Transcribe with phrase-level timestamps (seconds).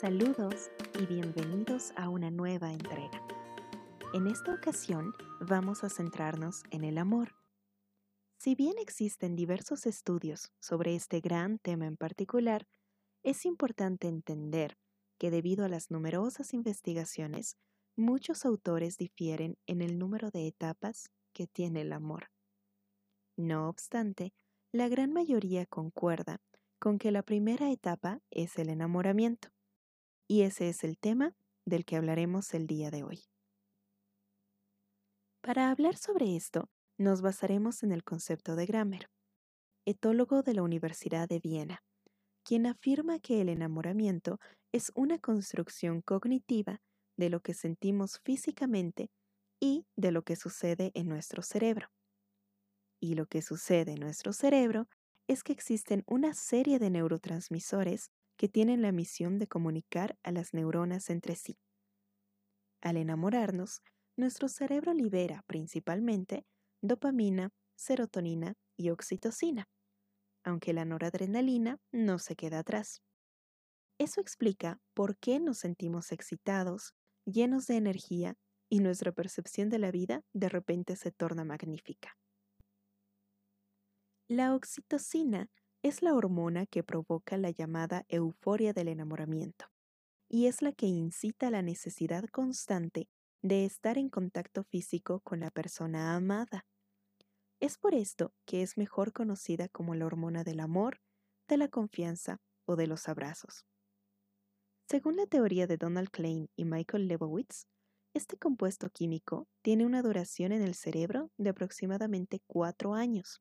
[0.00, 0.70] Saludos
[1.00, 3.20] y bienvenidos a una nueva entrega.
[4.14, 7.34] En esta ocasión vamos a centrarnos en el amor.
[8.38, 12.68] Si bien existen diversos estudios sobre este gran tema en particular,
[13.24, 14.78] es importante entender
[15.18, 17.56] que debido a las numerosas investigaciones,
[17.96, 22.30] muchos autores difieren en el número de etapas que tiene el amor.
[23.36, 24.32] No obstante,
[24.70, 26.40] la gran mayoría concuerda
[26.78, 29.48] con que la primera etapa es el enamoramiento
[30.28, 33.24] y ese es el tema del que hablaremos el día de hoy.
[35.40, 36.68] Para hablar sobre esto,
[36.98, 39.10] nos basaremos en el concepto de Grammer,
[39.86, 41.82] etólogo de la Universidad de Viena,
[42.44, 44.38] quien afirma que el enamoramiento
[44.72, 46.82] es una construcción cognitiva
[47.16, 49.10] de lo que sentimos físicamente
[49.60, 51.88] y de lo que sucede en nuestro cerebro.
[53.00, 54.88] Y lo que sucede en nuestro cerebro
[55.28, 60.54] es que existen una serie de neurotransmisores que tienen la misión de comunicar a las
[60.54, 61.58] neuronas entre sí.
[62.80, 63.82] Al enamorarnos,
[64.16, 66.46] nuestro cerebro libera principalmente
[66.80, 69.68] dopamina, serotonina y oxitocina,
[70.44, 73.02] aunque la noradrenalina no se queda atrás.
[73.98, 76.94] Eso explica por qué nos sentimos excitados,
[77.26, 78.36] llenos de energía
[78.70, 82.16] y nuestra percepción de la vida de repente se torna magnífica.
[84.28, 85.48] La oxitocina
[85.82, 89.66] es la hormona que provoca la llamada euforia del enamoramiento
[90.28, 93.08] y es la que incita la necesidad constante
[93.42, 96.66] de estar en contacto físico con la persona amada.
[97.60, 101.00] Es por esto que es mejor conocida como la hormona del amor,
[101.48, 103.64] de la confianza o de los abrazos.
[104.88, 107.66] Según la teoría de Donald Klein y Michael Lebowitz,
[108.14, 113.40] este compuesto químico tiene una duración en el cerebro de aproximadamente cuatro años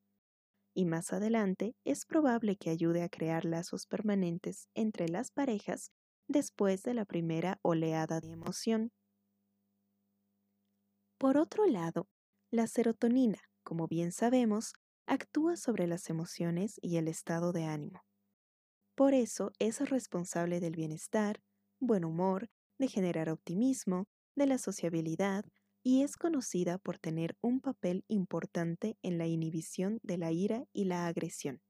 [0.78, 5.92] y más adelante es probable que ayude a crear lazos permanentes entre las parejas
[6.28, 8.92] después de la primera oleada de emoción.
[11.18, 12.08] Por otro lado,
[12.52, 14.74] la serotonina, como bien sabemos,
[15.08, 18.04] actúa sobre las emociones y el estado de ánimo.
[18.94, 21.42] Por eso es responsable del bienestar,
[21.80, 24.06] buen humor, de generar optimismo,
[24.36, 25.44] de la sociabilidad,
[25.88, 30.84] y es conocida por tener un papel importante en la inhibición de la ira y
[30.84, 31.62] la agresión.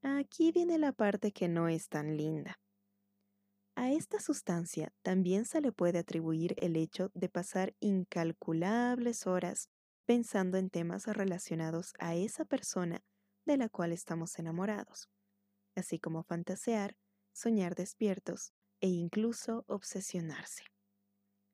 [0.00, 2.58] Aquí viene la parte que no es tan linda.
[3.76, 9.68] A esta sustancia también se le puede atribuir el hecho de pasar incalculables horas
[10.06, 13.02] pensando en temas relacionados a esa persona
[13.44, 15.10] de la cual estamos enamorados,
[15.76, 16.96] así como fantasear,
[17.34, 20.64] soñar despiertos e incluso obsesionarse.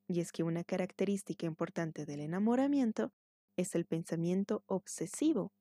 [0.07, 3.11] Y es que una característica importante del enamoramiento
[3.57, 5.51] es el pensamiento obsesivo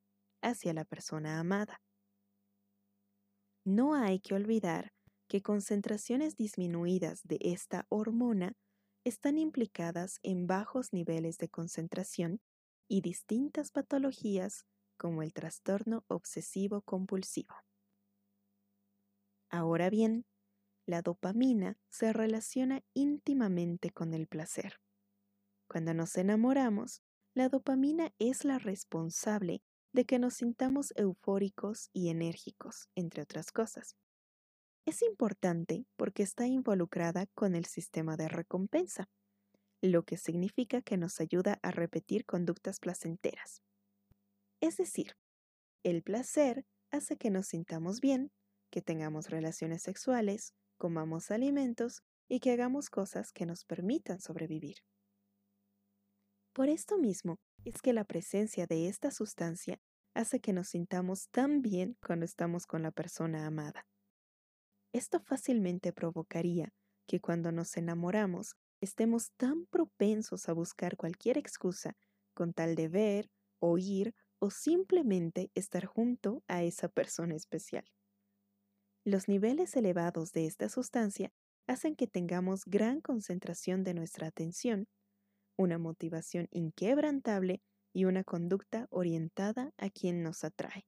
[0.42, 1.80] hacia la persona amada.
[3.64, 4.92] No hay que olvidar
[5.28, 8.52] que concentraciones disminuidas de esta hormona
[9.04, 12.40] están implicadas en bajos niveles de concentración
[12.88, 14.64] y distintas patologías
[14.98, 17.54] como el trastorno obsesivo compulsivo.
[19.50, 20.26] Ahora bien,
[20.86, 24.80] la dopamina se relaciona íntimamente con el placer.
[25.68, 27.02] Cuando nos enamoramos,
[27.34, 29.62] la dopamina es la responsable
[29.92, 33.96] de que nos sintamos eufóricos y enérgicos, entre otras cosas.
[34.86, 39.08] Es importante porque está involucrada con el sistema de recompensa,
[39.80, 43.62] lo que significa que nos ayuda a repetir conductas placenteras.
[44.60, 45.16] Es decir,
[45.82, 48.30] el placer hace que nos sintamos bien,
[48.70, 54.76] que tengamos relaciones sexuales, comamos alimentos y que hagamos cosas que nos permitan sobrevivir.
[56.52, 59.80] Por esto mismo es que la presencia de esta sustancia
[60.14, 63.86] hace que nos sintamos tan bien cuando estamos con la persona amada.
[64.92, 66.72] Esto fácilmente provocaría
[67.06, 71.96] que cuando nos enamoramos estemos tan propensos a buscar cualquier excusa
[72.34, 77.84] con tal de ver, oír o simplemente estar junto a esa persona especial.
[79.06, 81.30] Los niveles elevados de esta sustancia
[81.66, 84.86] hacen que tengamos gran concentración de nuestra atención,
[85.58, 87.60] una motivación inquebrantable
[87.92, 90.86] y una conducta orientada a quien nos atrae.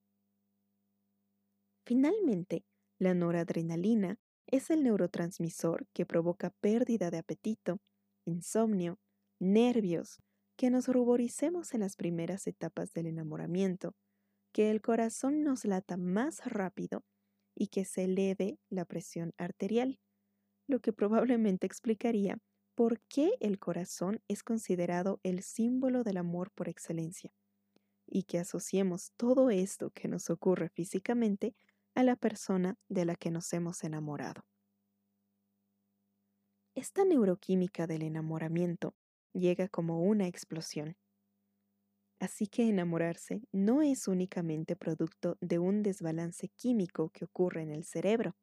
[1.85, 2.65] Finalmente,
[2.99, 7.81] la noradrenalina es el neurotransmisor que provoca pérdida de apetito,
[8.25, 8.99] insomnio,
[9.39, 10.23] nervios,
[10.57, 13.95] que nos ruboricemos en las primeras etapas del enamoramiento,
[14.53, 17.05] que el corazón nos lata más rápido
[17.56, 19.99] y que se eleve la presión arterial,
[20.69, 22.38] lo que probablemente explicaría
[22.76, 27.32] por qué el corazón es considerado el símbolo del amor por excelencia,
[28.06, 31.55] y que asociemos todo esto que nos ocurre físicamente
[31.94, 34.43] a la persona de la que nos hemos enamorado.
[36.75, 38.94] Esta neuroquímica del enamoramiento
[39.32, 40.94] llega como una explosión.
[42.21, 47.85] Así que enamorarse no es únicamente producto de un desbalance químico que ocurre en el
[47.85, 48.37] cerebro,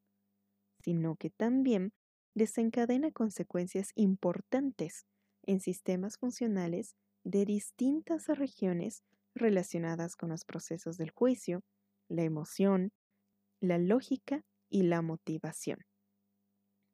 [0.83, 1.93] sino que también
[2.35, 5.05] desencadena consecuencias importantes
[5.45, 9.03] en sistemas funcionales de distintas regiones
[9.35, 11.61] relacionadas con los procesos del juicio,
[12.09, 12.91] la emoción,
[13.61, 15.79] la lógica y la motivación,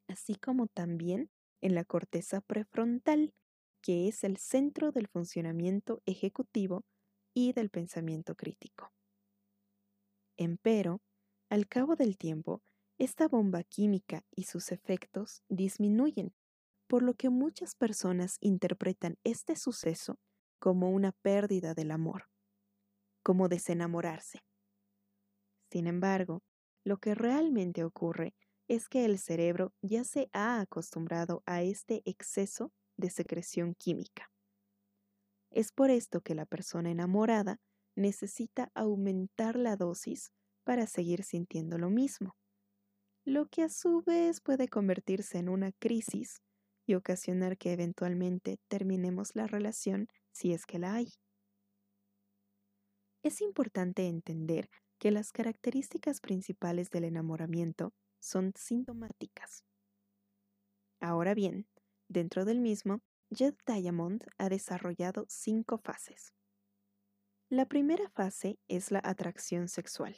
[0.08, 1.30] así como también
[1.62, 3.32] en la corteza prefrontal,
[3.82, 6.84] que es el centro del funcionamiento ejecutivo
[7.34, 8.92] y del pensamiento crítico.
[10.36, 11.00] Empero,
[11.48, 12.62] al cabo del tiempo,
[12.98, 16.34] esta bomba química y sus efectos disminuyen,
[16.86, 20.18] por lo que muchas personas interpretan este suceso
[20.58, 22.28] como una pérdida del amor,
[23.22, 24.40] como desenamorarse.
[25.70, 26.42] Sin embargo,
[26.84, 28.34] lo que realmente ocurre
[28.68, 34.30] es que el cerebro ya se ha acostumbrado a este exceso de secreción química.
[35.50, 37.58] Es por esto que la persona enamorada
[37.96, 40.30] necesita aumentar la dosis
[40.64, 42.36] para seguir sintiendo lo mismo,
[43.24, 46.40] lo que a su vez puede convertirse en una crisis
[46.86, 51.08] y ocasionar que eventualmente terminemos la relación si es que la hay.
[53.22, 59.64] Es importante entender que las características principales del enamoramiento son sintomáticas.
[61.00, 61.66] Ahora bien,
[62.10, 66.34] dentro del mismo, Jed Diamond ha desarrollado cinco fases.
[67.48, 70.16] La primera fase es la atracción sexual.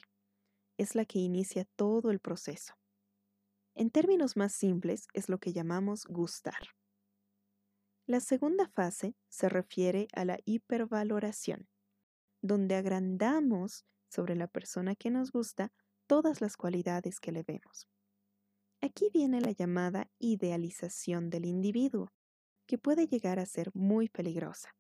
[0.79, 2.75] Es la que inicia todo el proceso.
[3.75, 6.69] En términos más simples, es lo que llamamos gustar.
[8.07, 11.69] La segunda fase se refiere a la hipervaloración,
[12.43, 15.73] donde agrandamos sobre la persona que nos gusta
[16.07, 17.89] todas las cualidades que le vemos.
[18.85, 22.13] Aquí viene la llamada idealización del individuo,
[22.67, 24.75] que puede llegar a ser muy peligrosa.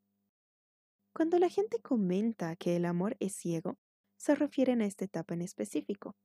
[1.14, 3.78] Cuando la gente comenta que el amor es ciego,
[4.16, 6.16] se refieren a esta etapa en específico,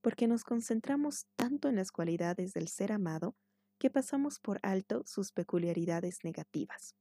[0.00, 3.36] porque nos concentramos tanto en las cualidades del ser amado
[3.78, 6.94] que pasamos por alto sus peculiaridades negativas,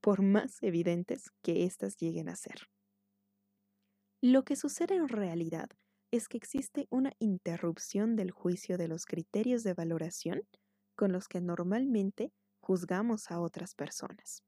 [0.00, 2.68] por más evidentes que éstas lleguen a ser.
[4.20, 5.68] Lo que sucede en realidad
[6.16, 10.46] es que existe una interrupción del juicio de los criterios de valoración
[10.94, 14.44] con los que normalmente juzgamos a otras personas.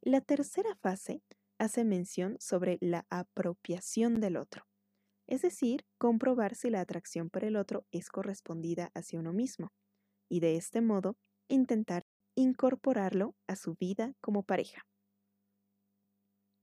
[0.00, 1.20] La tercera fase
[1.58, 4.68] hace mención sobre la apropiación del otro,
[5.26, 9.72] es decir, comprobar si la atracción por el otro es correspondida hacia uno mismo,
[10.28, 11.16] y de este modo
[11.48, 12.04] intentar
[12.36, 14.86] incorporarlo a su vida como pareja.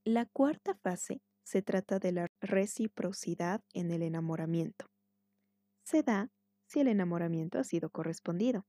[0.06, 4.90] La cuarta fase se trata de la reciprocidad en el enamoramiento.
[5.84, 6.30] Se da
[6.68, 8.66] si el enamoramiento ha sido correspondido.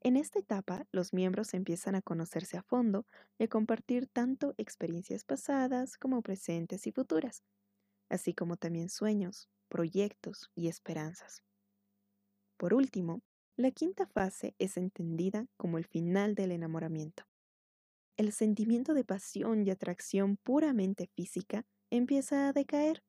[0.00, 3.06] En esta etapa, los miembros empiezan a conocerse a fondo
[3.38, 7.42] y a compartir tanto experiencias pasadas como presentes y futuras,
[8.10, 11.42] así como también sueños, proyectos y esperanzas.
[12.58, 13.22] Por último,
[13.56, 17.24] la quinta fase es entendida como el final del enamoramiento.
[18.16, 21.64] El sentimiento de pasión y atracción puramente física
[21.96, 23.02] empieza a decaer,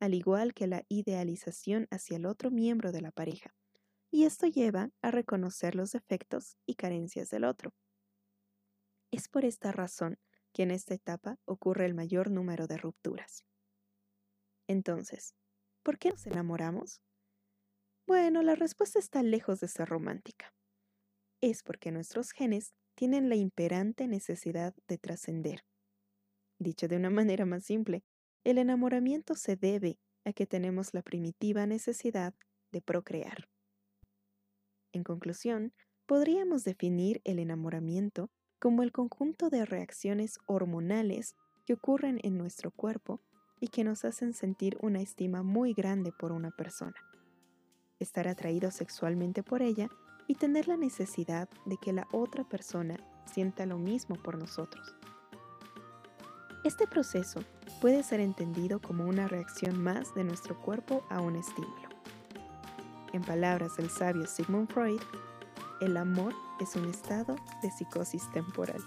[0.00, 3.54] al igual que la idealización hacia el otro miembro de la pareja
[4.14, 7.74] y esto lleva a reconocer los defectos y carencias del otro.
[9.10, 10.20] Es por esta razón
[10.52, 13.44] que en esta etapa ocurre el mayor número de rupturas.
[14.68, 15.34] Entonces,
[15.82, 17.02] ¿por qué nos enamoramos?
[18.06, 20.54] Bueno, la respuesta está lejos de ser romántica.
[21.40, 25.64] Es porque nuestros genes tienen la imperante necesidad de trascender.
[26.60, 28.04] Dicho de una manera más simple,
[28.44, 32.34] el enamoramiento se debe a que tenemos la primitiva necesidad
[32.70, 33.48] de procrear.
[34.92, 35.72] En conclusión,
[36.06, 41.34] podríamos definir el enamoramiento como el conjunto de reacciones hormonales
[41.66, 43.20] que ocurren en nuestro cuerpo
[43.60, 46.94] y que nos hacen sentir una estima muy grande por una persona,
[47.98, 49.88] estar atraído sexualmente por ella
[50.26, 52.96] y tener la necesidad de que la otra persona
[53.26, 54.94] sienta lo mismo por nosotros.
[56.64, 57.44] Este proceso
[57.82, 61.88] puede ser entendido como una reacción más de nuestro cuerpo a un estímulo.
[63.12, 65.00] En palabras del sabio Sigmund Freud,
[65.82, 68.82] el amor es un estado de psicosis temporal.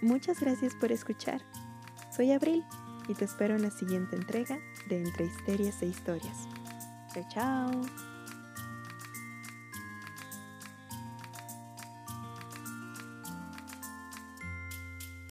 [0.00, 1.42] Muchas gracias por escuchar.
[2.14, 2.64] Soy Abril
[3.08, 6.46] y te espero en la siguiente entrega de Entre Histerias e Historias.
[7.12, 8.05] Chao, chao.